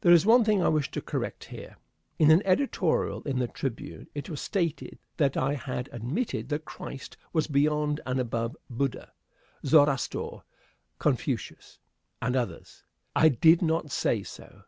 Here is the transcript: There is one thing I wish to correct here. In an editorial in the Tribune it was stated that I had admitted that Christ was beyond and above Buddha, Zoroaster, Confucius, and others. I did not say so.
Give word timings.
There 0.00 0.10
is 0.10 0.24
one 0.24 0.42
thing 0.42 0.62
I 0.62 0.70
wish 0.70 0.90
to 0.92 1.02
correct 1.02 1.44
here. 1.52 1.76
In 2.18 2.30
an 2.30 2.40
editorial 2.46 3.20
in 3.24 3.40
the 3.40 3.46
Tribune 3.48 4.06
it 4.14 4.30
was 4.30 4.40
stated 4.40 4.98
that 5.18 5.36
I 5.36 5.52
had 5.52 5.90
admitted 5.92 6.48
that 6.48 6.64
Christ 6.64 7.18
was 7.34 7.46
beyond 7.46 8.00
and 8.06 8.18
above 8.18 8.56
Buddha, 8.70 9.12
Zoroaster, 9.66 10.44
Confucius, 10.98 11.78
and 12.22 12.34
others. 12.34 12.84
I 13.14 13.28
did 13.28 13.60
not 13.60 13.90
say 13.92 14.22
so. 14.22 14.62